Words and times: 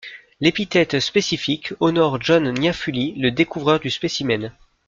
L'épithète 0.39 0.99
spécifique 0.99 1.75
honore 1.79 2.19
John 2.23 2.51
Nyaphuli 2.55 3.13
le 3.19 3.29
découvreur 3.29 3.79
du 3.79 3.91
spécimen. 3.91 4.51